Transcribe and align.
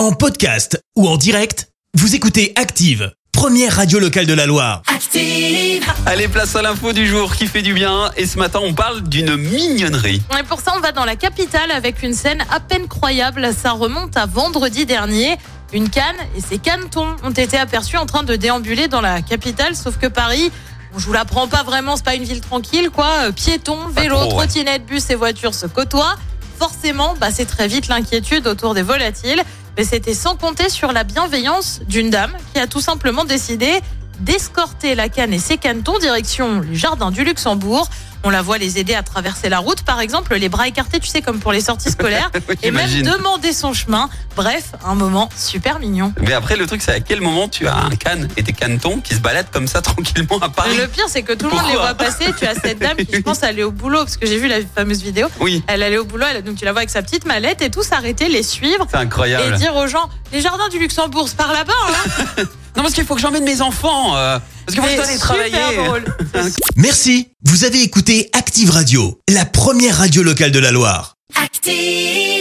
En 0.00 0.12
podcast 0.12 0.82
ou 0.96 1.06
en 1.06 1.18
direct, 1.18 1.68
vous 1.92 2.14
écoutez 2.14 2.54
Active, 2.56 3.12
première 3.32 3.76
radio 3.76 3.98
locale 3.98 4.24
de 4.24 4.32
la 4.32 4.46
Loire. 4.46 4.80
Active. 4.86 5.84
Allez, 6.06 6.26
place 6.26 6.56
à 6.56 6.62
l'info 6.62 6.94
du 6.94 7.06
jour 7.06 7.36
qui 7.36 7.46
fait 7.46 7.60
du 7.60 7.74
bien. 7.74 8.10
Et 8.16 8.24
ce 8.24 8.38
matin, 8.38 8.60
on 8.62 8.72
parle 8.72 9.02
d'une 9.02 9.36
mignonnerie. 9.36 10.22
Et 10.40 10.42
pour 10.44 10.62
ça, 10.62 10.72
on 10.74 10.80
va 10.80 10.92
dans 10.92 11.04
la 11.04 11.16
capitale 11.16 11.70
avec 11.70 12.02
une 12.02 12.14
scène 12.14 12.42
à 12.50 12.60
peine 12.60 12.88
croyable. 12.88 13.50
Ça 13.52 13.72
remonte 13.72 14.16
à 14.16 14.24
vendredi 14.24 14.86
dernier. 14.86 15.36
Une 15.74 15.90
canne 15.90 16.16
et 16.34 16.40
ses 16.40 16.56
canetons 16.56 17.16
ont 17.22 17.32
été 17.32 17.58
aperçus 17.58 17.98
en 17.98 18.06
train 18.06 18.22
de 18.22 18.36
déambuler 18.36 18.88
dans 18.88 19.02
la 19.02 19.20
capitale, 19.20 19.76
sauf 19.76 19.98
que 19.98 20.06
Paris, 20.06 20.50
je 20.96 21.04
vous 21.04 21.12
l'apprends 21.12 21.46
pas 21.46 21.62
vraiment, 21.62 21.96
c'est 21.96 22.06
pas 22.06 22.14
une 22.14 22.24
ville 22.24 22.40
tranquille, 22.40 22.88
quoi. 22.88 23.24
Euh, 23.24 23.32
Piétons, 23.32 23.88
vélos, 23.88 24.28
trottinettes, 24.30 24.86
bus 24.86 25.10
et 25.10 25.14
voitures 25.14 25.54
se 25.54 25.66
côtoient. 25.66 26.16
Forcément, 26.58 27.14
bah, 27.20 27.28
c'est 27.30 27.44
très 27.44 27.68
vite 27.68 27.88
l'inquiétude 27.88 28.46
autour 28.46 28.72
des 28.72 28.82
volatiles. 28.82 29.42
Mais 29.80 29.86
c'était 29.86 30.12
sans 30.12 30.36
compter 30.36 30.68
sur 30.68 30.92
la 30.92 31.04
bienveillance 31.04 31.80
d'une 31.88 32.10
dame 32.10 32.32
qui 32.52 32.60
a 32.60 32.66
tout 32.66 32.82
simplement 32.82 33.24
décidé 33.24 33.80
d'escorter 34.20 34.94
la 34.94 35.08
canne 35.08 35.32
et 35.32 35.38
ses 35.38 35.56
canetons 35.58 35.98
direction 35.98 36.60
les 36.60 36.76
jardins 36.76 37.10
du 37.10 37.24
Luxembourg. 37.24 37.88
On 38.22 38.28
la 38.28 38.42
voit 38.42 38.58
les 38.58 38.78
aider 38.78 38.94
à 38.94 39.02
traverser 39.02 39.48
la 39.48 39.60
route, 39.60 39.80
par 39.80 39.98
exemple, 39.98 40.34
les 40.34 40.50
bras 40.50 40.68
écartés, 40.68 41.00
tu 41.00 41.08
sais, 41.08 41.22
comme 41.22 41.38
pour 41.40 41.52
les 41.52 41.62
sorties 41.62 41.90
scolaires, 41.90 42.30
Oui, 42.50 42.54
et 42.62 42.70
même 42.70 43.00
demander 43.00 43.54
son 43.54 43.72
chemin. 43.72 44.10
Bref, 44.36 44.72
un 44.84 44.94
moment 44.94 45.30
super 45.34 45.78
mignon. 45.78 46.12
Mais 46.20 46.34
après, 46.34 46.56
le 46.56 46.66
truc, 46.66 46.82
c'est 46.82 46.92
à 46.92 47.00
quel 47.00 47.22
moment 47.22 47.48
tu 47.48 47.66
as 47.66 47.74
un 47.78 47.88
canne 47.96 48.28
et 48.36 48.42
des 48.42 48.52
canetons 48.52 49.00
qui 49.00 49.14
se 49.14 49.20
baladent 49.20 49.50
comme 49.50 49.66
ça 49.66 49.80
tranquillement 49.82 50.38
à 50.42 50.50
Paris 50.50 50.76
Le 50.76 50.86
pire, 50.86 51.06
c'est 51.08 51.22
que 51.22 51.32
tout 51.32 51.46
le 51.48 51.52
monde 51.56 51.64
les 51.70 51.76
voit 51.78 51.94
passer. 51.94 52.26
Tu 52.38 52.44
as 52.44 52.56
cette 52.56 52.78
dame 52.78 52.98
qui, 52.98 53.06
je 53.10 53.22
pense, 53.22 53.42
allait 53.42 53.62
au 53.62 53.70
boulot, 53.70 54.00
parce 54.00 54.18
que 54.18 54.26
j'ai 54.26 54.36
vu 54.36 54.48
la 54.48 54.56
fameuse 54.74 55.00
vidéo. 55.00 55.28
Oui, 55.40 55.64
Elle 55.66 55.82
allait 55.82 55.96
au 55.96 56.04
boulot, 56.04 56.26
elle- 56.30 56.44
donc 56.44 56.56
tu 56.56 56.66
la 56.66 56.72
vois 56.72 56.80
avec 56.80 56.90
sa 56.90 57.00
petite 57.00 57.24
mallette 57.24 57.62
et 57.62 57.70
tout, 57.70 57.82
s'arrêter, 57.82 58.28
les 58.28 58.42
suivre 58.42 58.86
c'est 58.90 58.98
incroyable. 58.98 59.54
et 59.54 59.56
dire 59.56 59.74
aux 59.76 59.86
gens, 59.86 60.10
les 60.30 60.42
jardins 60.42 60.68
du 60.68 60.78
Luxembourg, 60.78 61.26
c'est 61.26 61.38
par 61.38 61.54
là-bas, 61.54 61.72
hein 62.38 62.42
Non, 62.80 62.84
parce 62.84 62.94
qu'il 62.94 63.04
faut 63.04 63.14
que 63.14 63.20
j'emmène 63.20 63.44
mes 63.44 63.60
enfants. 63.60 64.16
euh, 64.16 64.38
parce 64.64 64.74
qu'il 64.74 64.80
faut 64.80 64.86
que 64.86 64.90
je 64.90 64.96
dois 64.96 65.06
aller 65.06 65.18
travailler. 65.18 65.76
drôle. 65.84 66.04
Merci, 66.76 67.28
vous 67.44 67.64
avez 67.64 67.82
écouté 67.82 68.30
Active 68.32 68.70
Radio, 68.70 69.20
la 69.28 69.44
première 69.44 69.98
radio 69.98 70.22
locale 70.22 70.50
de 70.50 70.58
la 70.60 70.70
Loire. 70.72 71.16
Active. 71.34 72.39